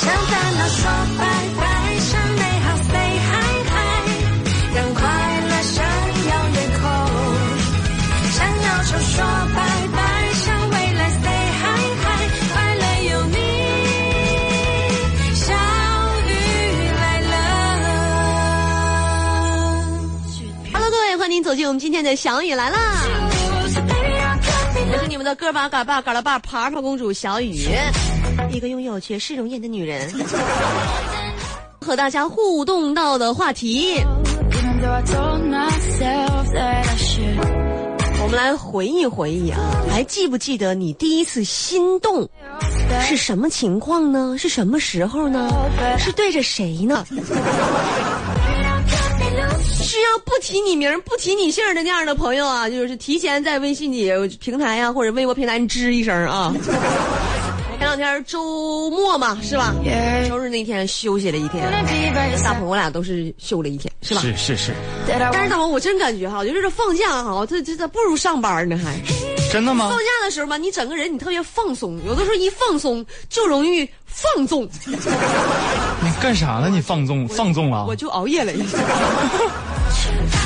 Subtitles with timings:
[0.00, 0.84] 向烦恼说
[1.18, 1.29] 拜
[21.70, 23.06] 我们今天的小雨来啦！
[24.92, 27.64] 我是你们的哥巴嘎巴嘎拉巴爬爬公主小雨，
[28.50, 30.12] 一个拥有绝世容颜的女人。
[31.80, 34.02] 和大家互动到的话题，
[38.20, 39.60] 我们来回忆回忆啊，
[39.92, 42.28] 还记不记得你第一次心动
[43.02, 44.34] 是什么情况呢？
[44.36, 45.48] 是什么时候呢？
[46.00, 47.06] 是对着谁呢？
[49.90, 54.08] 需要不提你名、不提你姓的那样的朋友啊， 就是提前在微信里
[54.38, 56.54] 平台呀、或者微博平台你吱一声啊。
[57.80, 59.74] 前两天周末嘛，是吧？
[60.28, 61.68] 周日那天休息了一天，
[62.44, 64.20] 大鹏我俩都是休了一天，是吧？
[64.20, 64.74] 是是是，
[65.08, 68.96] 但是大鹏，我真感觉哈，就是这放假哈，这这这不如上班呢还。
[69.50, 69.98] 真的吗放？
[69.98, 76.68] 假的时候吧，你整个人你特别放松，有的时候一放松就容易放纵，你干啥呢？
[76.70, 77.96] 你放纵放纵了我？
[77.96, 78.78] 就熬夜了一下。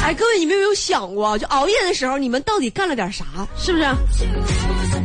[0.02, 3.24] 哎，各位，你们有没有想过，就熬夜的时候，你们到底干了点啥？
[3.56, 3.84] 是不是？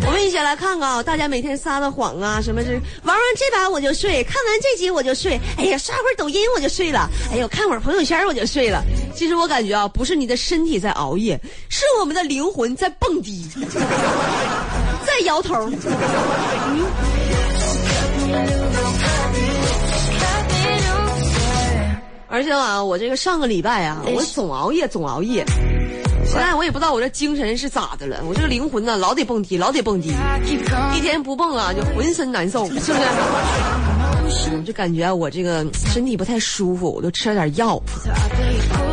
[0.06, 8.84] 我们一起来看看啊，大家每天撒的谎啊，什么是玩完这把我就睡，看完这集我就睡，哎呀，刷会儿抖音我就睡了，哎呦，看会儿朋友圈我就睡了。
[9.16, 11.40] 其实我感觉啊，不是你的身体在熬夜，
[11.70, 13.48] 是我们的灵魂在蹦迪，
[15.06, 15.70] 在摇头。
[22.32, 25.44] 而且啊，我这个上个礼拜啊，我总熬夜，总熬夜。
[26.26, 30.14] 现在我也不知道我这精神是咋的了，我这个灵魂呢，老得蹦迪，老得蹦迪，
[30.96, 32.92] 一天不蹦啊，就浑身难受，是不是？
[34.52, 37.82] 我，就感觉我这个身体不太舒服，我就吃了点药。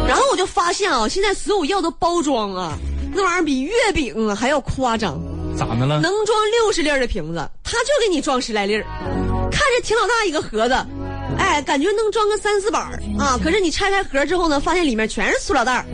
[0.08, 2.72] 然后我就发现啊，现在所有药的包装啊，
[3.14, 5.20] 那玩意儿比月饼啊还要夸张。
[5.58, 6.00] 咋的了？
[6.00, 8.84] 能装六十粒的瓶子，他就给你装十来粒儿，
[9.50, 10.74] 看着挺老大一个盒子，
[11.38, 13.38] 哎，感觉能装个三四板儿啊。
[13.42, 15.84] 可是你拆开盒之后呢，发现里面全是塑料袋儿。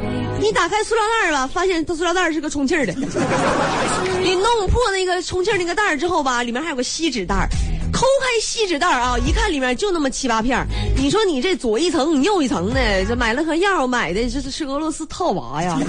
[0.40, 2.92] 你打开塑料袋儿吧，发现它塑料袋儿是个充气儿的。
[4.22, 7.48] 你弄破那个充气儿那个袋儿之后吧，里面还有个锡纸袋儿。
[7.92, 10.66] 抠开锡纸袋儿啊，一看里面就那么七八片。
[10.96, 15.78] 你说你这左一层你右一层的，这买了盒药，买的这是俄罗斯套娃呀？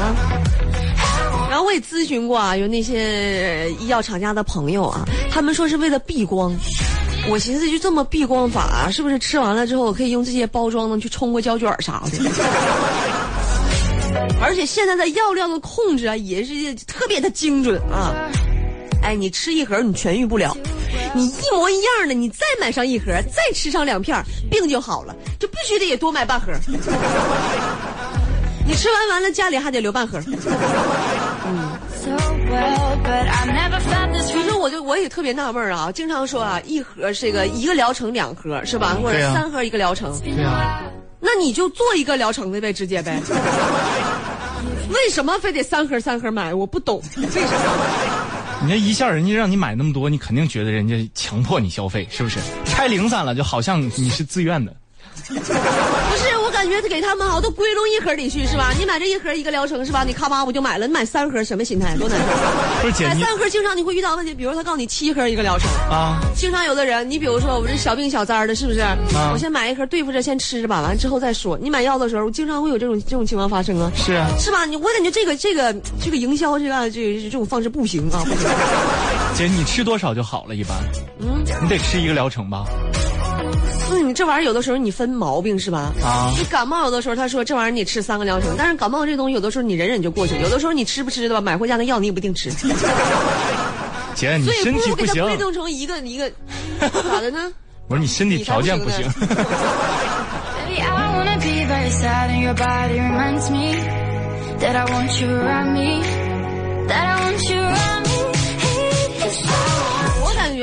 [0.00, 0.16] 啊！
[1.50, 6.52] 然后我也咨询过啊，有那些医药厂家的朋友啊，他们说是为了避光。
[7.30, 12.18] 我寻思就这么避光法，是不是吃完了之后可以用这些包装呢去冲个胶卷啥的？
[14.40, 18.14] 而且现在的药量的控制啊，也是特别的精准啊。
[19.02, 20.56] 哎，你吃一盒你痊愈不了，
[21.14, 26.52] 你一模一样的，你再买上一盒，再吃上两片，病就好了，就必须得也多买半盒。
[28.66, 30.20] 你吃完完了，家里还得留半盒。
[34.26, 38.96] 所以说，我就我也特别纳闷儿啊，经常说啊，一盒这个一个疗程两盒是吧？
[39.02, 40.82] 或者三盒一个疗程，对呀，
[41.20, 43.20] 那你就做一个疗程的呗，直接呗。
[44.90, 46.52] 为什么非得三盒三盒买？
[46.52, 47.48] 我不懂， 为什么？
[48.62, 52.38] 你这一下人家让你买那么多，你肯定觉得人家强迫你消费，是不是？
[52.64, 54.74] 拆零散了，就好像你是自愿的。
[55.28, 58.72] 不是，我感觉给他们好都归拢一盒里去是吧？
[58.78, 60.04] 你买这一盒一个疗程是吧？
[60.04, 61.96] 你咔吧我就买了，你买三盒什么心态？
[61.96, 62.24] 多难受！
[62.82, 68.80] 不是姐买三盒经常你会遇到问题，比如他告诉你七盒一个疗程，啊，经常有的人，你比如说我这小病小灾的，是不是？
[69.32, 71.58] 我先买一盒对付着，先吃着吧，完了之后再说。
[71.60, 74.64] 你买药的时候，经常会有这种这种情况发生啊，是啊，是吧？
[74.64, 78.48] 你我感觉这个这个这个营销这个这这种方式不行啊，不行。
[79.34, 80.76] 姐你吃多少就好了，一般。
[81.18, 82.64] 嗯，你得吃一个疗程吧？
[83.90, 85.92] 嗯，你这玩意儿有的时候你分毛病是吧？
[86.02, 92.68] 啊你感冒有的时候他说这玩意儿你吃三个疗程，但是感冒这东西有的时候你忍忍就过去了，有的时候你吃不吃的吧，买回家的药你也不一定吃， 所
[94.14, 96.30] 姐你以身体不行不如给它归，拢成一个一个，
[96.80, 97.52] 咋的呢？
[97.88, 99.04] 我说你身体条件不行。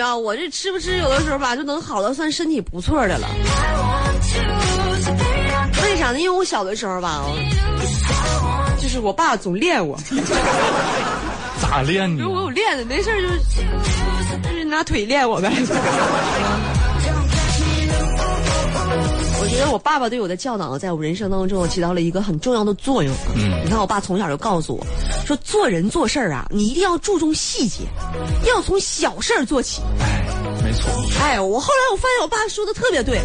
[0.02, 3.28] 啊，我这吃不吃有的时候吧就能好的算身体不错的了。
[5.84, 6.20] 为啥呢？
[6.20, 7.24] 因为我小的时候吧，
[8.82, 9.98] 就是我爸总练我，
[11.62, 12.24] 咋练呢？
[12.24, 13.40] 因为我有练的，没事儿就是
[14.42, 15.52] 就是拿腿练我呗。
[19.52, 23.14] 我觉得我爸爸对我的教导，在我人生当中起到了一个很重要的作用。
[23.36, 24.86] 嗯你看，我爸从小就告诉我，
[25.26, 27.84] 说做人做事儿啊，你一定要注重细节，
[28.48, 29.82] 要从小事儿做起。
[30.00, 30.24] 哎，
[30.64, 30.90] 没错，
[31.20, 33.20] 哎，我后来我发现我爸说的特别对，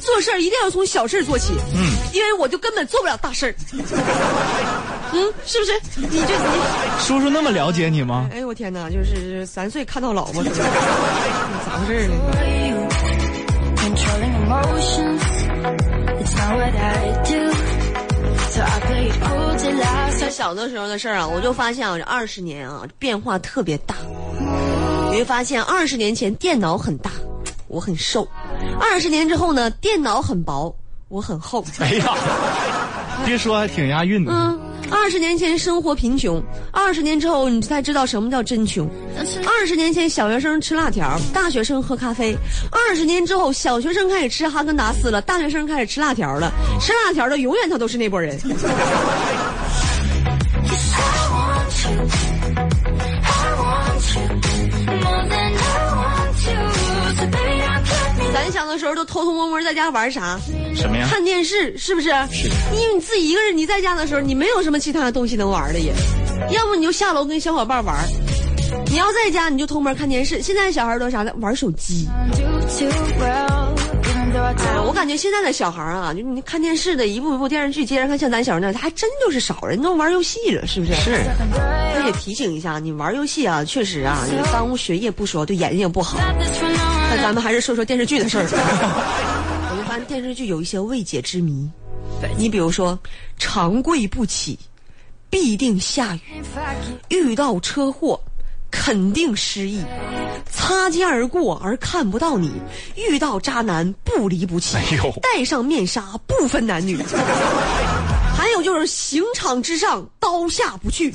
[0.00, 1.52] 做事儿一定要从小事儿做起。
[1.74, 3.54] 嗯，因为我就根本做不了大事儿。
[5.12, 5.72] 嗯，是不是？
[5.96, 8.30] 你这你，叔叔那么了解你吗？
[8.32, 10.42] 哎呦我天哪，就是三岁看到老嘛，
[11.66, 12.14] 咋回事呢？
[20.30, 23.94] 小的时候的事儿啊，我就发现啊，这二十年啊变化特别大。
[25.10, 27.10] 你会发现，二十年前电脑很大，
[27.68, 28.26] 我很瘦；
[28.80, 30.74] 二十年之后呢，电脑很薄，
[31.08, 31.64] 我很厚。
[31.78, 32.14] 哎呀，
[33.26, 34.32] 别说还挺押韵的。
[34.32, 34.59] 嗯，
[34.90, 36.42] 二十年前生活贫穷，
[36.72, 38.88] 二十年之后你才知道什么叫真穷。
[39.46, 42.34] 二十年前小学生吃辣条，大学生喝咖啡；
[42.70, 46.52] 二十年之后小学生开始吃哈根达斯了，大学生开始吃辣条了。
[46.80, 48.38] 吃辣条的永远他都是那波人。
[58.50, 60.38] 小的时候都偷偷摸摸在家玩啥？
[60.74, 61.06] 什么呀？
[61.10, 62.08] 看电视是不是？
[62.30, 62.48] 是。
[62.74, 65.92] 因为你自己一个人，你在家的时候，你没有什么其他的东西能玩的也，
[66.50, 67.96] 要不你就下楼跟小伙伴玩。
[68.86, 70.42] 你要在家，你就偷摸看电视。
[70.42, 72.08] 现在小孩都啥的，玩手机。
[74.32, 80.94] 哎，我感觉现在的小孩啊，就你看电视的，一部一部电视剧接着看，像咱小时候那，还真就是少人都玩游戏了，是不是？
[80.94, 81.24] 是。
[81.94, 86.18] 那也提醒一下，你玩游戏啊，确实啊，你耽误学业不说，对眼睛也不好。
[86.18, 88.44] 那咱们还是说说电视剧的事儿。
[88.44, 91.68] 我就发现电视剧有一些未解之谜，
[92.36, 92.98] 你比如说，
[93.38, 94.58] 长跪不起，
[95.28, 96.20] 必定下雨；
[97.08, 98.20] 遇到车祸，
[98.70, 99.82] 肯定失忆；
[100.50, 102.48] 擦肩而过而看不到你；
[102.96, 106.98] 遇到渣男不离不弃；哎戴上面纱不分男女。
[108.36, 111.12] 还有就是刑场之上，刀下不去。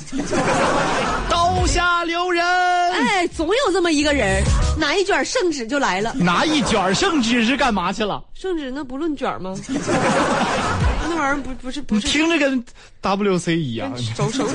[1.28, 2.44] 刀下留人，
[2.92, 4.44] 哎，总有这么一个人，
[4.78, 6.12] 拿一卷圣旨就来了。
[6.14, 8.22] 拿一卷圣旨是干嘛去了？
[8.32, 9.56] 圣旨那不论卷吗？
[11.08, 12.64] 那玩意儿不不是不你是听着跟
[13.02, 13.92] WC 一样。
[14.16, 14.46] 手手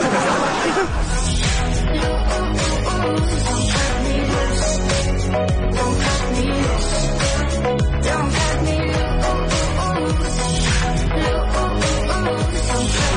[3.01, 3.07] 你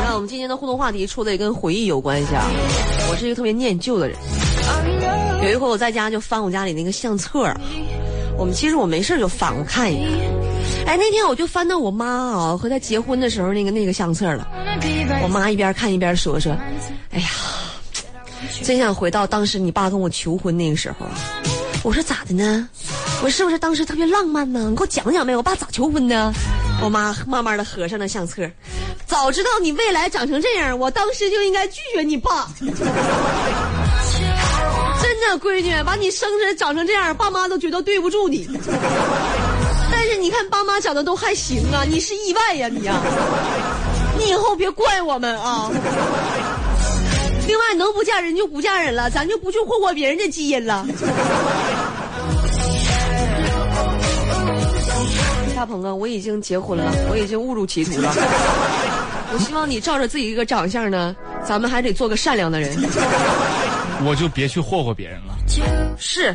[0.02, 2.50] 看，我们今天的互动话题出的也跟回忆有关系啊。
[3.10, 4.16] 我是一个特别念旧的人。
[5.42, 7.54] 有一回我在家就翻我家里那个相册，
[8.38, 10.06] 我们其实我没事就翻，过看一看。
[10.86, 14.48] 哎，那天我就翻到我妈啊和她结婚的时候那个那个相册了。
[15.22, 16.52] 我妈一边看一边说说
[17.12, 17.28] ：“哎呀，
[18.62, 21.12] 真想回到当时你爸跟我求婚那个时候啊。”
[21.84, 22.66] 我说咋的呢？
[23.22, 24.68] 我是不是当时特别浪漫呢？
[24.70, 26.32] 你给我讲讲呗，我爸咋求婚的？
[26.82, 28.42] 我妈慢慢的合上了相册，
[29.06, 32.48] 早知道你未来长成这样，我当时就应该拒绝你爸。
[32.58, 32.72] 真
[35.20, 38.48] 的，闺女，把你生出来长成这样，爸妈都觉得对不住你。
[39.92, 42.98] 但是你看，爸妈长得都还行啊，你是意外呀、你呀、
[44.18, 45.70] 你以后别怪我们啊。
[47.46, 50.86] 另外，能不嫁人就不嫁人了，咱就不去霍霍别人的基因了。
[55.54, 58.12] 大鹏啊，我已经结婚了，我已经误入歧途了。
[59.32, 61.14] 我希望你照着自己一个长相呢，
[61.46, 62.76] 咱们还得做个善良的人。
[64.04, 65.34] 我就别去霍霍别人了。
[65.98, 66.34] 是，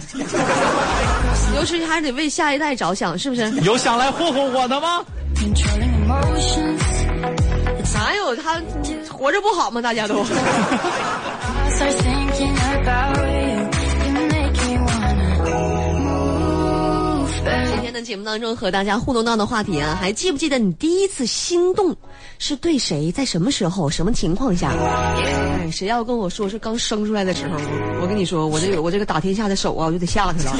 [1.55, 3.49] 尤其还得为下一代着想，是不是？
[3.61, 5.03] 有想来霍霍我的吗？
[8.35, 8.61] 他
[9.09, 9.81] 活着不好吗？
[9.81, 10.23] 大家都。
[17.71, 21.95] 今天的节目当中和大家互动到的话题啊，还记不记得你第一次心动
[22.37, 24.71] 是对谁，在什么时候、什么情况下？
[24.71, 27.57] 哎，谁要跟我说是刚生出来的时候，
[28.01, 30.53] 我跟你说，我这个我这个打天下的手啊，我就得下去了。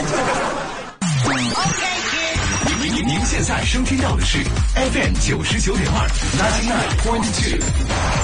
[3.29, 4.39] 您您现在收听到的是
[4.75, 6.09] FM 九十九点二，
[6.39, 7.61] ninety nine point two，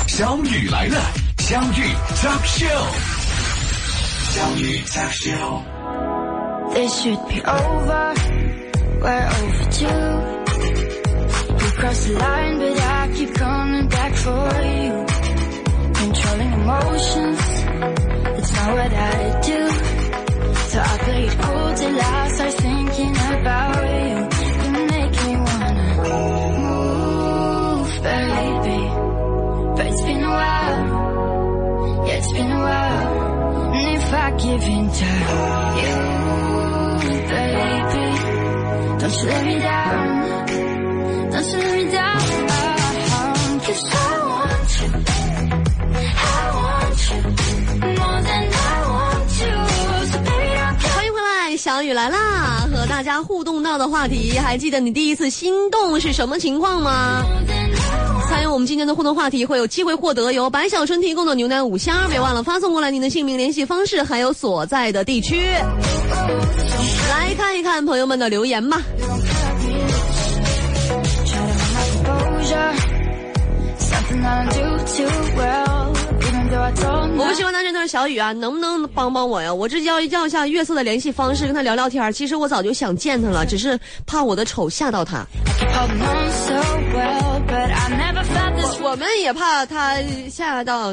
[0.06, 0.96] 相遇来了，
[1.38, 1.84] 相遇
[2.16, 2.88] talk show，
[4.32, 5.62] 相遇 talk show。
[6.72, 8.14] This should be over.
[9.02, 10.00] We're overdue.
[11.58, 15.06] You crossed the line, but I keep coming back for you.
[15.92, 17.40] Controlling emotions,
[18.38, 19.70] it's not what I do.
[20.70, 22.52] So I play it cool till I start
[34.37, 35.05] Give in to
[35.81, 35.95] you,
[37.29, 38.07] baby,
[38.99, 39.95] don't you let me down.
[41.31, 42.19] Don't Just let me down.
[43.65, 43.95] Cause I
[44.29, 44.87] want you.
[46.15, 47.19] I want you
[47.81, 49.53] more than I want you.
[50.11, 50.79] So baby, don't.
[50.95, 52.67] 欢迎回来，小雨来啦！
[52.71, 57.25] 和大家互动到的话题，还记得你第一次心动是什么情况吗？
[58.55, 65.41] 我们今天的互动话题，会有机会获得由白小春提供的牛奶五箱，别忘了发送过来您的姓名、联系方式，还有所在的地区。
[67.09, 68.81] 来看一看朋友们的留言吧。
[76.57, 79.53] 我们喜欢男神段小雨啊，能不能帮帮我呀？
[79.53, 82.11] 我这要要一下月色的联系方式，跟他聊聊天。
[82.13, 85.25] 其实我早就想见他了，只是怕我的丑吓到他。
[88.81, 89.95] 我们也怕他
[90.29, 90.87] 吓到，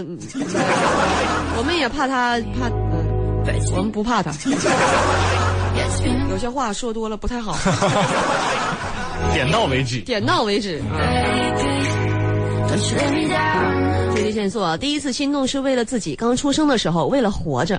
[1.57, 3.45] 我们也怕他怕，嗯，
[3.76, 4.33] 我们不怕他。
[6.31, 7.57] 有些话说多了不太好，
[9.33, 10.00] 点到为止。
[10.00, 10.83] 点到为止。
[12.73, 14.14] Don't you let me down.
[14.14, 17.79] 这些线索，第一次心动是为了自己，刚出生的时候为了活着。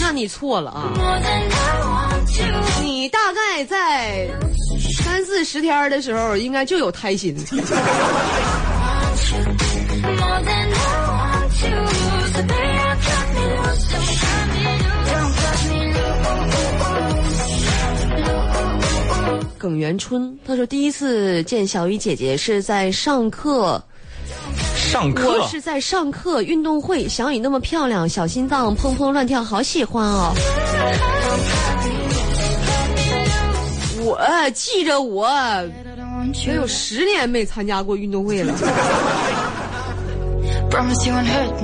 [0.00, 0.92] 那你错了啊！
[2.82, 4.28] 你大概在
[5.04, 7.36] 三四十天的时候，应该就有胎心。
[19.62, 23.80] 耿元春他说，第一次见小雨姐姐是在上课。
[24.74, 30.34] 上课我是在上课运动会，小雨那么漂亮，小心脏砰砰乱跳，好喜欢哦。
[34.00, 35.30] 我记着我
[36.44, 36.54] you.
[36.54, 38.52] 有十年没参加过运动会了。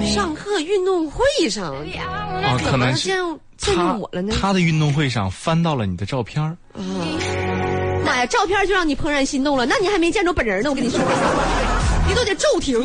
[0.07, 1.75] 上课运动会上，
[2.45, 3.19] 啊，可能是见
[3.57, 4.33] 见我了呢？
[4.40, 6.85] 他的运动会上翻到了你的照片儿妈
[8.26, 10.98] 照片就让你怦然心动了，那你还没见着本人呢，我跟你说，
[12.08, 12.78] 你都得骤停。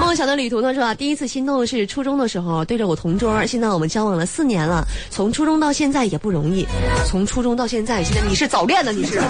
[0.00, 0.94] 梦想的旅途呢是吧？
[0.94, 3.44] 第一次心动是初中的时候，对着我同桌。
[3.44, 6.66] 现在我们交往了四年了，从初中到现在也不容易。
[7.06, 8.92] 从初中到现在，现在你是早恋呢？
[8.92, 9.20] 你是？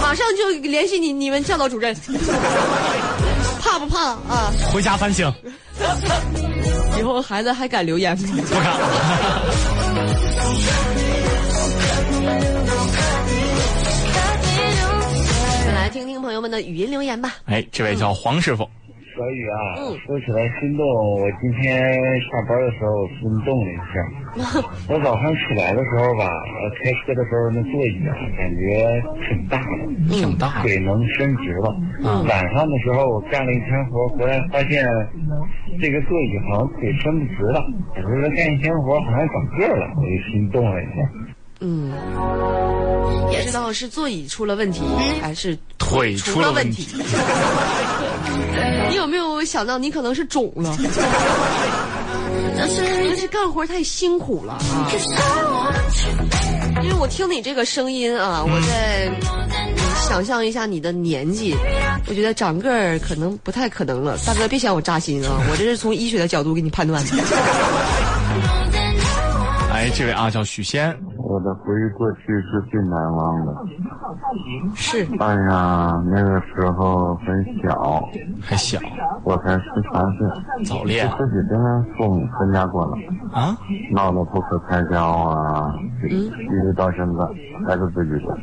[0.00, 1.96] 马上就联系你你们教导主任，
[3.70, 4.52] 怕不怕啊？
[4.72, 5.32] 回家反省，
[6.98, 8.28] 以后孩子还敢留言吗？
[8.48, 8.76] 不敢。
[15.72, 17.36] 来听听朋友们的语音留言吧。
[17.46, 18.68] 哎，这位叫黄师傅，
[19.16, 20.86] 小雨啊，嗯说起来心动，
[21.20, 23.94] 我今天下班的时候心动了一下。
[24.88, 31.74] 我早上起来的时候吧，呃，开车的时候那座椅啊，感觉挺大的，挺大腿能伸直了。
[32.04, 34.84] 嗯晚上的时候我干了一天活，回来发现
[35.80, 37.64] 这个座椅好像腿伸不直了。
[37.96, 41.10] 我说干一天活好像长个了，我就心动了一下。
[41.62, 41.92] 嗯，
[43.30, 44.82] 也知道是座椅出了问题，
[45.20, 46.86] 还是腿出出了问问题。
[48.88, 50.76] 你有没有想到你可能是肿了？
[52.56, 52.68] 但
[53.16, 54.60] 是干活太辛苦了啊！
[56.82, 59.10] 因为我听你这个声音啊，我在
[60.08, 61.56] 想象一下你的年纪，
[62.06, 64.18] 我觉得长个儿可能不太可能了。
[64.26, 67.10] 大哥，别嫌我扎心啊，我这是从医学的角度给你判断的。
[69.80, 73.56] 哎，这位啊叫许仙，我的回忆过去是最难忘的。
[74.76, 78.06] 是，哎呀，那个时候很小，
[78.42, 78.78] 还小，
[79.24, 81.10] 我才十三岁，早恋。
[81.16, 81.58] 自己跟
[81.96, 82.94] 父母分家过了，
[83.32, 83.56] 啊？
[83.90, 85.74] 闹得不可开交啊，
[86.06, 87.24] 一直到现在
[87.66, 88.36] 还是自己的。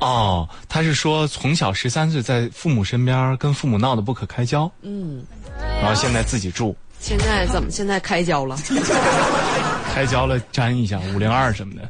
[0.00, 5.24] 哦，他是说从小十三岁在父母身边跟父母闹得不可开交，嗯，
[5.80, 8.56] 然后现在自己住，现在怎么现在开交了？
[9.98, 11.82] 开交了粘一下五零二什么的。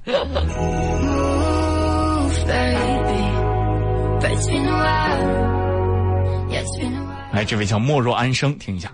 [7.33, 8.91] 哎，这位叫莫若安生，听一下。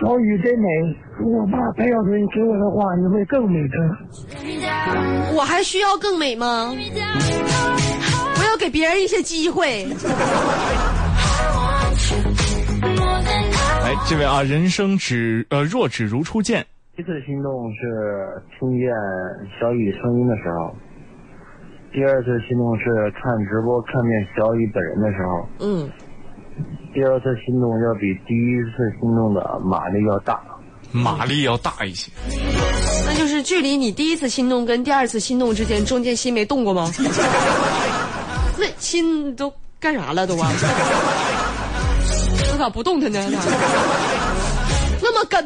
[0.00, 0.66] 小雨真美，
[1.18, 3.76] 如果把白小春给我的话，你会更美的。
[5.36, 9.86] 我还需要更美吗.我要给别人一些机会。
[13.84, 16.64] 哎，这位啊，人生只呃若只如初见，
[16.96, 18.88] 第一次心动是听见
[19.58, 20.72] 小雨声音的时候，
[21.92, 22.84] 第二次心动是
[23.20, 25.90] 看直播看见小雨本人的时候，嗯，
[26.94, 30.40] 第二次心动要比第一次心动的马力要大。
[30.92, 32.12] 马力要大一些。
[33.06, 36.88] 那就是距离你第一次心动跟第二次心动之间，中间心没动过吗？
[38.56, 40.48] 那心都干啥了都啊？
[42.52, 43.20] 我咋不动弹呢？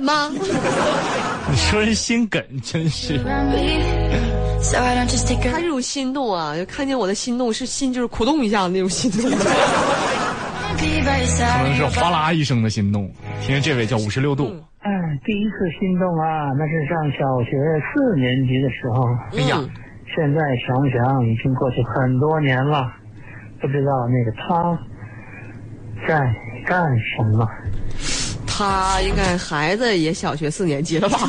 [0.03, 0.31] 吗？
[1.51, 3.19] 你说人心梗真是。
[5.51, 9.31] 他这种心动啊，就看见我的心动是心就是苦动一下那种心动。
[10.79, 10.85] 可
[11.65, 13.11] 能是哗啦一声的心动。
[13.41, 14.45] 听听这位叫五十六度，
[14.81, 14.91] 哎，
[15.25, 17.51] 第一次心动啊，那是上小学
[17.91, 19.05] 四年级的时候。
[19.37, 19.59] 哎呀，
[20.15, 22.93] 现在想想，已经过去很多年了，
[23.61, 24.79] 不知道那个他
[26.07, 26.33] 在
[26.65, 27.49] 干什么。
[28.59, 31.21] 他应该孩子也小学四年级了吧？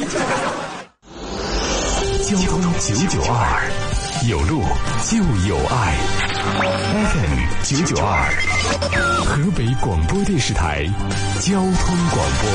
[2.24, 3.70] 交通九九二，
[4.28, 4.64] 有路
[5.06, 5.18] 就
[5.48, 5.96] 有爱。
[7.12, 8.34] FM 九九二，
[9.26, 10.88] 河北广播电视台
[11.40, 11.70] 交通
[12.10, 12.50] 广播。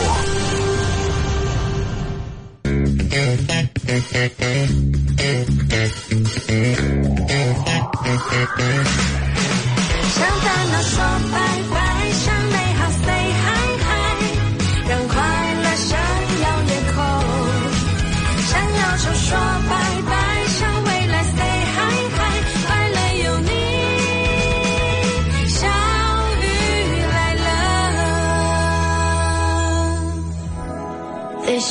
[10.10, 10.98] 向烦恼说
[11.30, 11.36] 拜
[11.70, 11.73] 拜，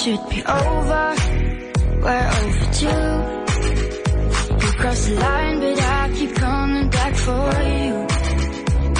[0.04, 1.16] should be over.
[2.04, 3.14] We're overdue.
[4.60, 8.08] You cross the line, but I keep coming back for you.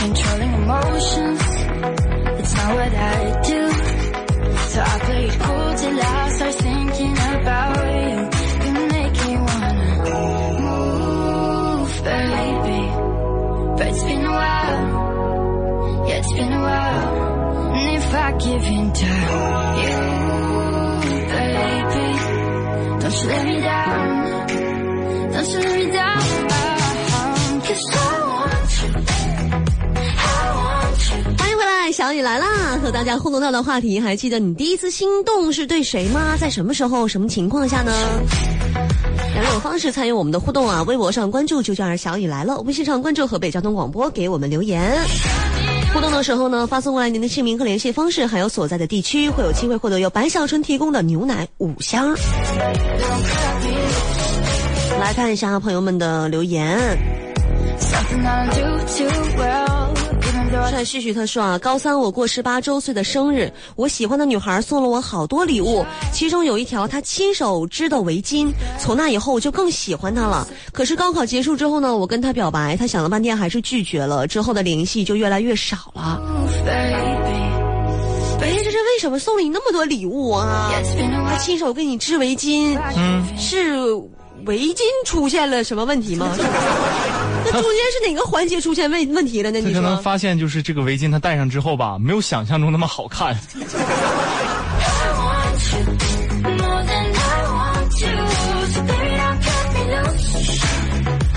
[0.02, 1.42] Controlling emotions,
[2.40, 3.62] it's not what I do.
[4.72, 8.16] So I play it cool till I start thinking about you.
[8.64, 9.90] You make me wanna
[10.68, 12.84] move, baby.
[13.78, 17.74] But it's been a while, yeah, it's been a while.
[17.76, 19.63] And if I give in to
[32.04, 32.78] 小雨来啦！
[32.82, 36.36] 和大家互动到的话题，还记得你第一次心动是对谁吗？
[36.38, 37.94] 在什么时候、什么情况下呢？
[39.34, 40.84] 两种方式参与我们的互动啊！
[40.84, 45.00] 微博上关注“九九二小雨来了”，微信上关注河北交通广播，给我们留言。
[45.94, 52.14] 互动的时候呢，发送过来您的姓名和联系方式，还有所在的地区，会有机会获得由白小春提供的牛奶五箱。
[55.00, 56.78] 来看一下朋友们的留言。
[60.70, 68.52] 帅旭旭他说啊，高三我过十八周岁的生日，我喜欢的女孩送了我好多礼物，其中有一条她亲手织的围巾。
[68.80, 70.48] 从那以后我就更喜欢她了。
[70.72, 76.22] 可是高考结束之后呢，我跟她表白，她想了半天还是拒绝了，之后的联系就越来越少了。
[76.66, 77.34] baby.
[78.42, 80.72] 哎，这是为什么送了你那么多礼物啊
[81.30, 83.76] 她亲手给你织围巾，嗯，是
[84.46, 86.34] 围巾出现了什么问题吗？
[87.46, 89.60] 那中间是哪个环节出现问问题了呢？
[89.60, 90.02] 你他可能？
[90.02, 93.38] 发现就是这个围巾他戴上之后吧，没有想象中那么好看。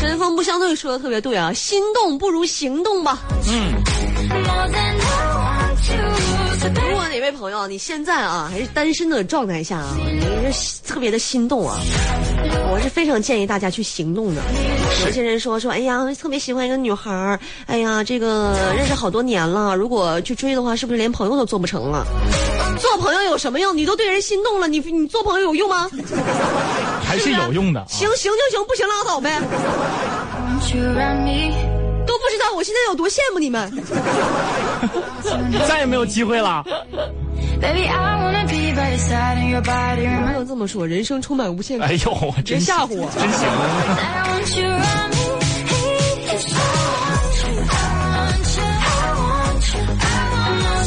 [0.01, 3.21] 针锋不相对说的特别对啊，心动不如行动吧。
[4.29, 4.69] More
[6.75, 11.77] 如果哪位朋友你现在啊还是单身的状态下啊，你是特别的心动啊，
[12.73, 14.43] 我是非常建议大家去行动的。
[15.05, 22.05] 有些人说说，哎呀，特别喜欢一个女孩儿，哎呀，这个认识好多年了，如果去追的话，是不是连朋友都做不成了？
[22.79, 23.77] 做朋友有什么用？
[23.77, 25.89] 你都对人心动了，你你做朋友有用吗？
[27.03, 27.81] 还是有用的。
[27.81, 29.41] 啊行行就行，不行拉倒呗。
[32.17, 33.71] 我不知道我现在有多羡慕你们，
[35.69, 36.65] 再也没有机会了。
[36.65, 36.73] 不
[40.33, 41.95] 能这么说，人生充满无限可能。
[41.95, 43.47] 哎呦，真吓唬我，真行。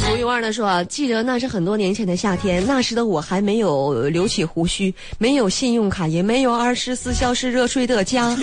[0.10, 8.36] 独一无二的说啊，记得那是很多年前的夏天，那时的我还没有留起胡须，没有信用卡，也没有二十四小时热水的家。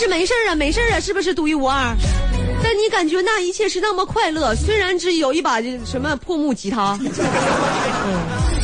[0.00, 1.92] 但是没事儿啊，没事儿啊，是不是独一无二？
[2.62, 6.96] 但你感觉那一切是那么快乐，虽然只有一把这什么破木吉他。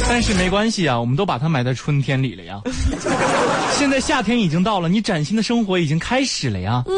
[0.09, 2.61] 但是没关系啊，我们都把它埋在春天里了呀。
[3.77, 6.85] 现在夏天已经到了，你崭新的生活已经开始了呀。
[6.87, 6.95] 嗯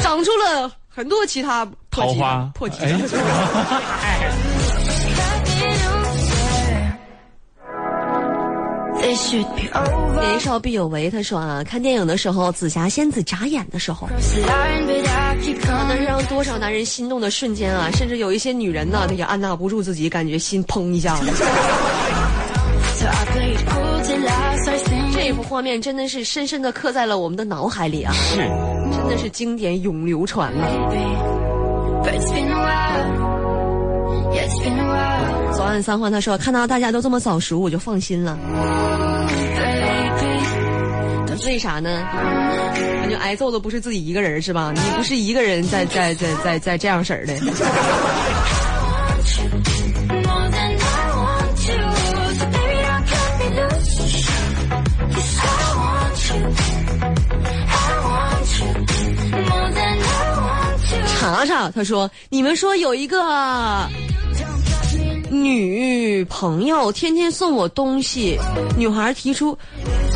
[0.00, 2.86] 长出了很多其他桃花，破吉他。
[4.00, 4.30] 哎，
[9.00, 14.40] 年少必有为，他说啊，看电影的时候，紫霞仙子眨眼的时候是
[16.04, 17.90] 让多少男人心动的瞬间啊！
[17.92, 21.26] 甚至有一些女人呢，她也按捺不住自己，感觉心砰一下子。
[23.00, 23.06] 这.
[25.32, 28.12] 幅画面真的是深深的刻在了我们的脑海里啊！
[28.12, 30.66] 是真的是经典永流传了。
[30.90, 30.98] Baby,
[32.02, 33.30] but it's been a while.
[34.34, 35.54] Yeah, it's been a while.
[35.54, 38.36] 左岸三环他说看到大家都这么早熟，我就放心了。
[41.46, 42.06] 为啥呢？
[42.74, 44.72] 感觉挨揍的不是自己一个人是吧？
[44.74, 47.34] 你不是一个人在在在在在这样式儿的。
[61.18, 63.86] 查查，他说：“你们说有一个
[65.30, 68.38] 女朋友天天送我东西，
[68.76, 69.56] 女孩提出，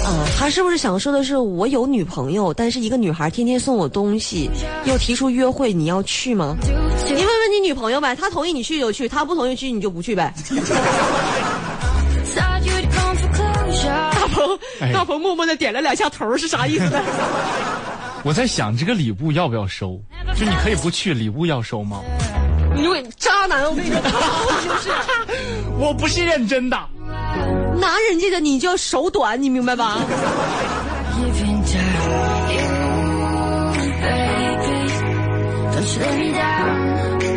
[0.05, 4.51] 啊，他是不是想说的是我有女朋友，但是一个女孩天天送我东西，
[4.85, 6.57] 又提出约会，你要去吗？
[7.07, 10.33] 你问问你女朋友呗，她同意你去就去，她不同意去你就不去呗。
[13.85, 17.01] ”大鹏，哎大鹏默默的点了两下头，是啥意思呢？
[18.25, 20.01] 我在想这个礼物要不要收？
[20.37, 22.01] 就你可以不去，礼物要收吗？
[22.75, 24.01] 你为渣男，我跟你说，
[24.65, 24.91] 就是
[25.79, 26.77] 我不是认真的。
[27.81, 29.99] 拿人家的你就要手短，你明白吧？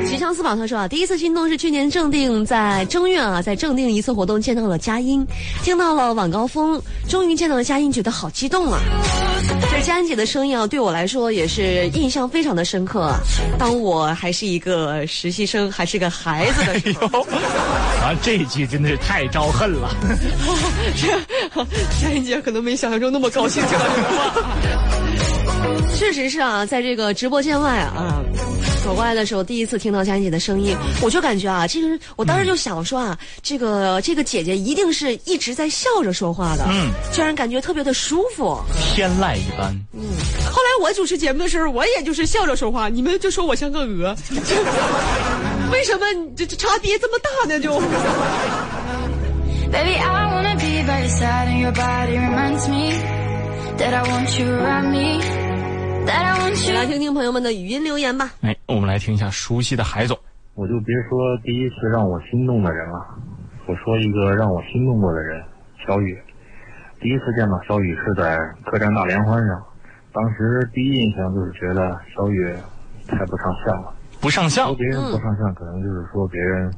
[0.06, 5.26] 吉祥四宝他说啊，第一次心动是去年正定在正月啊，在正定一次活动见到了佳音，
[5.64, 8.80] 听到了晚高峰，终于见到了佳音，觉得好激动啊！
[9.72, 13.20] 这佳音姐的声音啊，对我来说也是印象非常的深刻啊。
[13.58, 17.22] 当我还是一个实习生，还是个孩子的时候，
[18.02, 19.96] 啊，这一句真的是太招恨了。
[22.02, 23.64] 佳音姐可能没想象中那么高兴。
[25.96, 28.22] 确实是啊，在这个直播间外啊，
[28.88, 38.58] 走过来的时候，第一次听到佳音姐的声音，我就感觉啊，这个，我当时就想说啊，这个这个姐姐一定是一直在笑着说话的，嗯，就让人感觉特别的舒服。
[38.96, 39.76] 天籁一般。
[39.92, 40.08] 嗯
[40.50, 44.16] 后来我主持节目的时候，我也就是笑着说话，你们就说我像个鹅，
[45.74, 46.06] 为什么
[46.38, 47.60] 这这差别这么大呢？
[47.60, 47.78] 就
[49.70, 52.94] Baby, I wanna be by your side and your body reminds me
[53.78, 55.20] that I want you around me,
[56.78, 58.32] 来听听朋友们的语音留言吧。
[58.42, 60.16] 哎，我们来听一下熟悉的海总。
[60.54, 63.04] 我就别说第一次让我心动的人了，
[63.66, 65.44] 我说一个让我心动过的人，
[65.86, 66.16] 小雨。
[67.02, 69.64] 第一次见到小雨是在客栈大联欢上，
[70.14, 72.54] 当时第一印象就是觉得小雨
[73.08, 73.92] 太不上相了。
[74.22, 76.72] 不上相说，别人不上相，可能就是说别人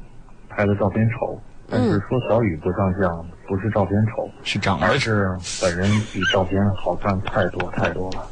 [0.48, 1.38] 拍的照片丑，
[1.68, 5.28] 但是说小雨不上相，不是照片丑，是长而得是
[5.62, 8.26] 本人比照片好看太多太多了。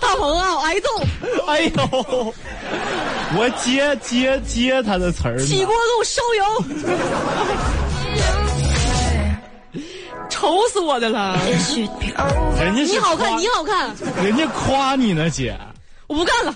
[0.00, 0.88] 大鹏啊，我挨揍，
[1.46, 2.34] 哎呦，
[3.36, 5.38] 我接接接他的词儿。
[5.44, 6.44] 起锅给我烧油，
[10.28, 11.38] 愁死我的了。
[12.58, 15.58] 人家你好看，夸你好看，人家夸你呢，姐。
[16.06, 16.54] 我不干了。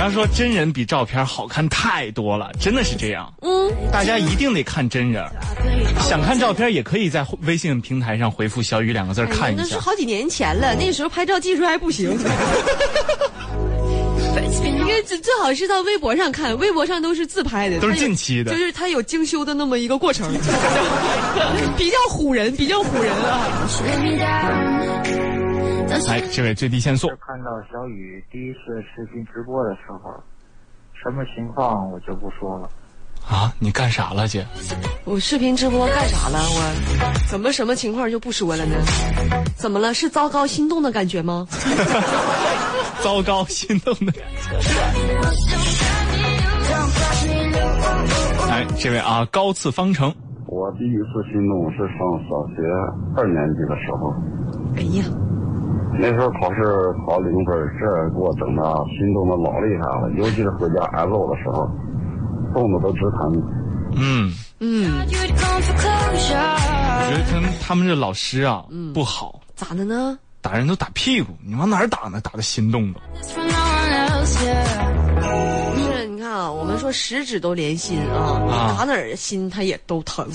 [0.00, 3.30] 然后说真人比照片好看太多了，真的是这样。
[3.42, 5.22] 嗯，大家一定得看真人，
[6.08, 9.62] 想看照片也可以在微信平台上回复“小雨”两个字看一下。
[9.62, 12.18] 那是好几年前了，那时候拍照技术还不行。
[14.34, 20.32] Been 应该最最好是到微博上看，微博上都是自拍的，都是近期的就是它有精修的那么一个过程，
[21.76, 23.12] 比较唬人，比较唬人
[24.24, 24.79] 啊。
[26.08, 30.12] 哎，这位最低限速看到小雨第一次视频直播的时候，
[30.92, 32.68] 什么情况我就不说了。
[33.28, 34.46] 啊，你干啥了，姐？
[35.04, 36.38] 我视频直播干啥了？
[36.38, 38.76] 我怎么什么情况就不说了呢？
[39.56, 39.92] 怎么了？
[39.92, 41.46] 是糟糕心动的感觉吗？
[43.02, 44.50] 糟糕，心动的感觉。
[48.50, 50.14] 哎，这位啊，高次方程，
[50.46, 51.98] 我第一次心动是上
[52.28, 52.62] 小学
[53.16, 54.14] 二年级的时候，
[54.76, 55.04] 哎呀，
[56.02, 56.62] 那时候考试
[57.06, 58.62] 考零分，这给我整的
[58.98, 61.68] 心动的老厉害了，尤其是回家挨揍的时候，
[62.54, 63.30] 冻得都直疼。
[63.92, 65.18] 嗯，嗯.我觉
[67.18, 70.18] 得他们他们这老师啊、不好，咋的呢？
[70.40, 72.18] 打人都打屁股，你往哪儿打呢？
[72.22, 73.00] 打的心动的。
[73.20, 73.28] 是，
[76.06, 80.26] 你看啊，我们说十指都连心啊，啊打哪儿心他也都疼。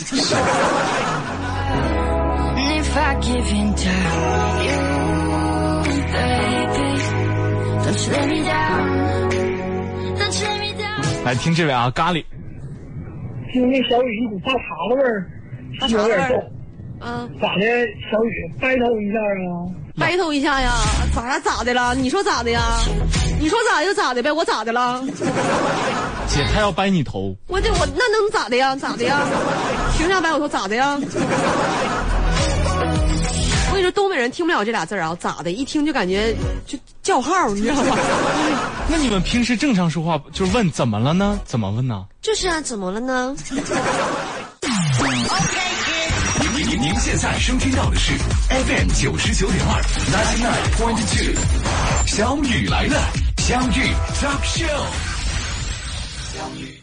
[11.23, 12.23] 来听这位啊，咖喱，
[13.51, 15.25] 听那小雨一股大碴子味儿，
[15.89, 16.37] 有点重。
[16.99, 17.61] 啊，咋的，
[18.11, 19.17] 小雨 battle 一下
[19.49, 19.65] 啊
[19.97, 20.71] ？battle 一下呀，
[21.13, 21.95] 咋咋的了？
[21.95, 22.61] 你说咋的呀？
[23.39, 25.01] 你说咋就咋的呗，我咋的了？
[26.27, 28.75] 姐他要掰你头，我这我那能咋的呀？
[28.75, 29.21] 咋的呀？
[29.97, 30.47] 凭啥掰我头？
[30.47, 30.99] 咋的呀？
[33.85, 35.51] 为什说东北人听不了这俩字儿啊，咋的？
[35.51, 37.95] 一听就感觉就叫号，你知道吗？
[38.89, 41.39] 那你们平时正常说话，就是问怎么了呢？
[41.45, 42.03] 怎么问呢？
[42.19, 43.35] 就是啊，怎么了呢？
[46.41, 48.13] 您您您现在收听到的是
[48.49, 49.79] FM 九十九点二
[50.11, 51.35] ，ninety nine point two，
[52.07, 52.99] 小雨来了，
[53.37, 54.85] 相遇 Talk Show。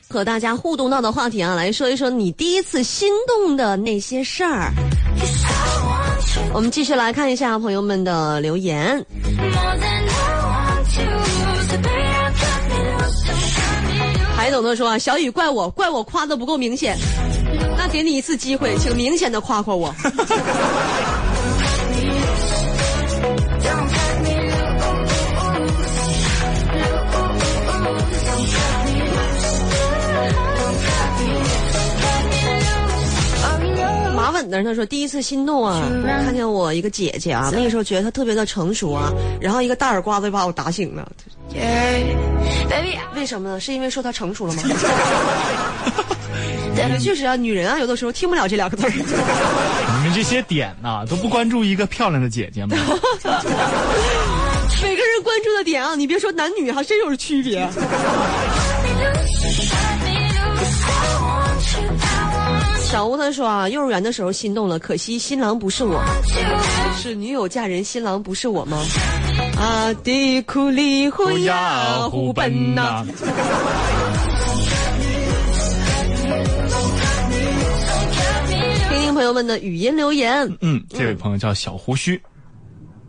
[0.08, 4.72] 和大家互动到的话题啊，来说一说你第一次心动的那些事儿。
[6.54, 9.04] 我们继续来看一下朋友们的留言。
[14.36, 16.96] 海总的说，小雨怪我，怪我夸的不够明显。
[17.76, 19.94] 那给你一次机会，请明显的夸夸我。
[34.32, 35.80] 稳的他说第一次心动啊，
[36.24, 41.10] 看见我一个姐姐啊，那个时候觉得她特别的成熟啊，然后一个大耳刮子就把我打醒了。
[43.14, 43.60] 为什么呢？
[43.60, 44.62] 是因为说她成熟了吗？
[47.00, 48.90] 确实啊，女人啊，有的时候听不了这两个字儿。
[48.90, 52.76] 你们这些点呐、都不关注一个漂亮的姐姐吗？
[54.82, 57.68] 每个人关注的点啊，你别说男女还真有区别。
[62.92, 65.98] 小吴他说啊，幼儿园的时候心动了，可惜新郎不是我，
[66.94, 68.76] 是女友嫁人，新郎不是我吗？
[69.58, 73.02] 啊，迪库里呼呀呼奔呐。
[78.90, 80.46] 听听朋友们的语音留言。
[80.60, 82.20] 嗯，这位朋友叫小胡须，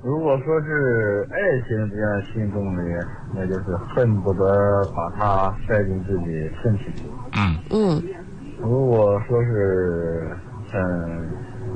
[0.01, 1.35] 如果说是爱
[1.67, 6.31] 情这样心动的人，那就是恨不得把它塞进自己
[6.63, 7.03] 身体里。
[7.35, 8.01] 嗯，嗯，
[8.63, 10.35] 如果说是
[10.71, 10.81] 很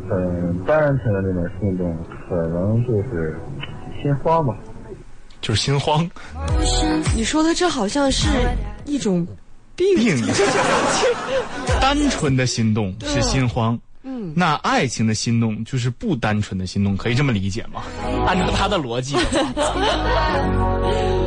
[0.10, 1.96] 很单纯的那种心动，
[2.30, 3.38] 可能就是
[4.02, 4.56] 心慌吧。
[5.40, 6.10] 就是心慌
[7.16, 8.28] 你说的这好像是
[8.86, 9.26] 一种
[9.76, 9.96] 病。
[9.98, 10.18] 病。
[11.80, 17.84] 单纯的心动是心慌，嗯，那爱情的心动就是不单纯的心动，可以这么理解吗？
[18.26, 19.22] 按照他的逻辑，我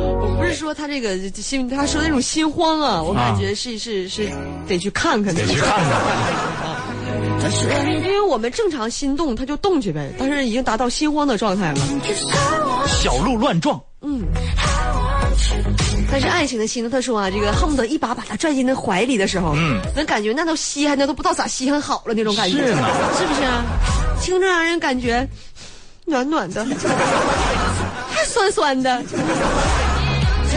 [0.41, 4.27] 不是说他这个心，他说那种心慌啊，我感觉是是是
[4.67, 6.01] 得去看看，得去看看。
[7.85, 11.79] 因为我们正常心动，他就动去呗，但是已经达到心慌的状态了。
[12.87, 14.23] 小鹿乱撞，嗯
[16.11, 22.73] 但是爱情的心动，他说啊，这个恨不得一把把他拽进那怀里的时候，嗯，那感觉那都稀罕，那都不知道咋稀罕好了那种感觉，是
[23.27, 23.63] 不是啊？
[24.21, 25.27] 听着让人感觉
[26.05, 26.65] 暖暖的，
[28.11, 29.03] 还酸酸的。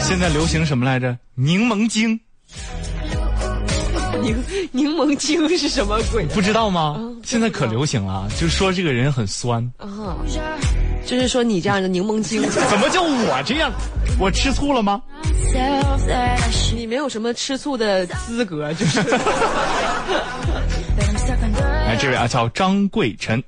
[0.07, 1.17] 现在流行什么来着？
[1.33, 2.19] 柠檬精，
[4.21, 4.37] 柠
[4.71, 6.95] 柠檬精是什么鬼不知道吗？
[6.99, 9.63] 嗯现在可流行了，就说这个人很酸。
[9.77, 10.15] 啊？
[11.03, 12.39] 就是说你这样的柠檬精，
[12.69, 13.71] 怎么就我这样？
[14.19, 15.01] 我吃醋了吗？
[16.75, 18.99] 你没有什么吃醋的资格，就是。
[21.87, 23.41] 哎，这位啊叫张贵晨，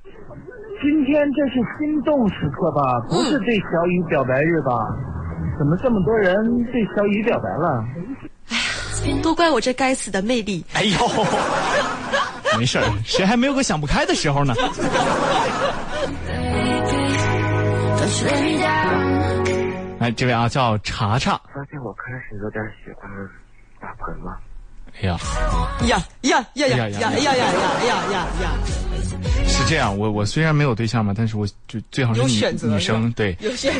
[0.81, 2.81] 今天这是心动时刻吧？
[3.09, 4.71] 不是对小雨表白日吧？
[5.57, 6.35] 怎么这么多人
[6.71, 7.83] 对小雨表白了？
[9.03, 10.65] 哎呀都怪我这该死的魅力。
[10.73, 10.97] 哎呦，
[12.57, 14.53] 没事儿，谁还没有个想不开的时候呢？
[19.99, 23.09] 哎，这位啊叫查查，发现我开始有点喜欢
[23.79, 24.37] 大鹏了。
[25.01, 25.17] 哎呀，
[25.87, 27.45] 呀呀呀呀呀呀呀呀呀呀
[27.85, 28.51] 呀呀呀！
[29.47, 33.71] 是这样，我我虽然没有对象嘛，但是我就最好是女女生，对，有些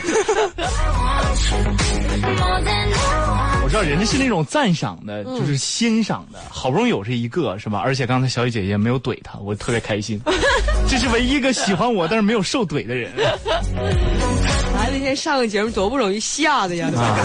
[3.64, 7.80] 我知道人家是那种赞赏的，嗯就是欣赏的，好不容易有这一个是吧？
[7.84, 10.20] 而且刚才小雨姐姐没有怼他，我特别开心，
[10.88, 13.12] 这是唯一一个喜欢我但是没有受怼的人
[14.78, 16.90] 哎，那天上个节目多不容易吓的呀！
[16.96, 17.18] 啊。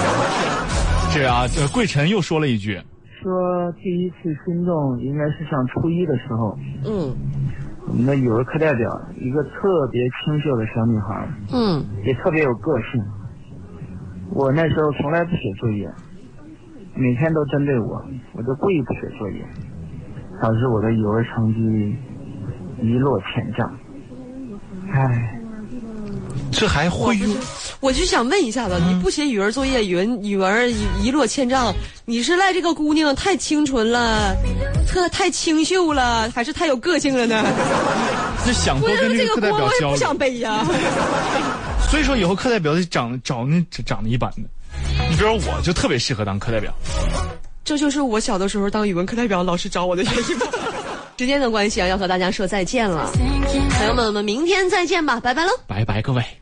[1.14, 2.80] 这位啊，这桂晨又说了一句，
[3.22, 7.14] 说第一次心动应该是上初一的时候，嗯
[7.86, 8.88] 我们的语文课代表，
[9.20, 13.00] 一个特别清秀的小女孩，嗯，也特别有个性。
[14.34, 15.86] 我那时候从来不写作业，
[16.94, 19.44] 每天都针对我，我就故意不写作业，
[20.42, 21.94] 导致我的语文成绩
[22.82, 23.70] 一落千丈。
[24.90, 25.38] 唉，
[26.50, 27.36] 这还会用？
[27.80, 31.74] 我就想问一下子，你不写语文作业，语文语文一一落千丈，
[32.06, 34.34] 你是赖这个姑娘太清纯了，
[34.88, 37.44] 特太清秀了，还是太有个性了呢？
[38.46, 40.16] 就想多我跟这个锅表交流我也不想。
[40.16, 40.64] 背呀。
[41.92, 44.48] 所以说，以后课代表得长找那长得一般的。
[45.10, 46.72] 你比如我，就特别适合当课代表。
[47.62, 50.22] 这就是我小的时候当语文课代表，老师找我的原因。
[51.18, 53.12] 时间的关系啊，要和大家说再见了，
[53.76, 56.41] 朋友们，我们明天再见吧，拜拜喽，拜拜各位。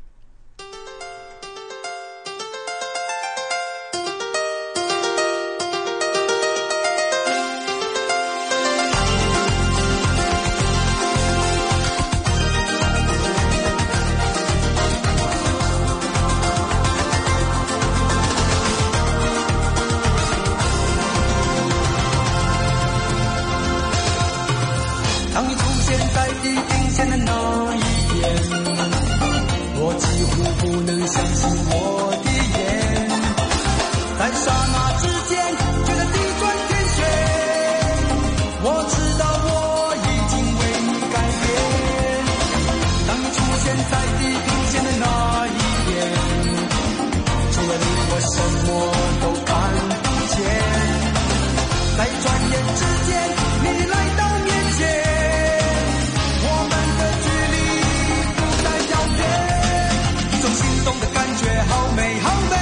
[60.54, 62.56] 心动的感觉好美好美。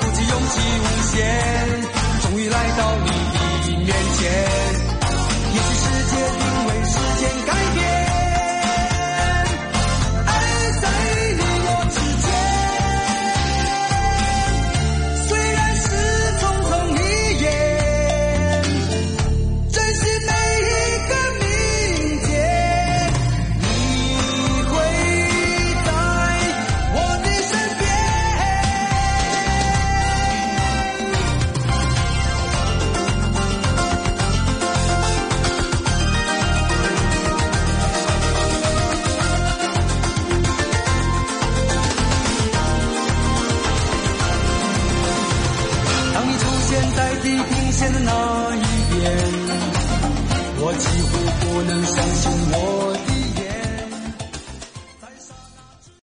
[0.00, 1.55] 鼓起勇气无限。